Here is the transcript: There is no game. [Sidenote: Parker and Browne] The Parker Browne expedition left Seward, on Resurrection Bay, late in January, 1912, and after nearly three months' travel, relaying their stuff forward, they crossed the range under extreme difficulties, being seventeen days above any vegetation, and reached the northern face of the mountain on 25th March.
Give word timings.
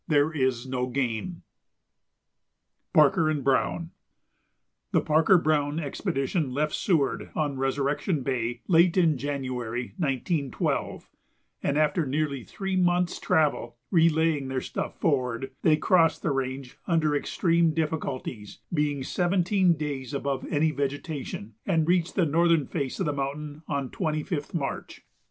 There 0.07 0.31
is 0.31 0.65
no 0.67 0.87
game. 0.87 1.43
[Sidenote: 2.87 2.93
Parker 2.95 3.29
and 3.29 3.43
Browne] 3.43 3.91
The 4.93 5.01
Parker 5.01 5.37
Browne 5.37 5.79
expedition 5.79 6.51
left 6.55 6.73
Seward, 6.73 7.29
on 7.35 7.59
Resurrection 7.59 8.23
Bay, 8.23 8.61
late 8.67 8.97
in 8.97 9.19
January, 9.19 9.93
1912, 9.99 11.07
and 11.61 11.77
after 11.77 12.07
nearly 12.07 12.43
three 12.43 12.75
months' 12.75 13.19
travel, 13.19 13.77
relaying 13.91 14.47
their 14.47 14.59
stuff 14.59 14.99
forward, 14.99 15.51
they 15.61 15.77
crossed 15.77 16.23
the 16.23 16.31
range 16.31 16.79
under 16.87 17.15
extreme 17.15 17.71
difficulties, 17.71 18.57
being 18.73 19.03
seventeen 19.03 19.73
days 19.77 20.15
above 20.15 20.47
any 20.49 20.71
vegetation, 20.71 21.53
and 21.63 21.87
reached 21.87 22.15
the 22.15 22.25
northern 22.25 22.65
face 22.65 22.99
of 22.99 23.05
the 23.05 23.13
mountain 23.13 23.61
on 23.67 23.91
25th 23.91 24.55
March. 24.55 25.05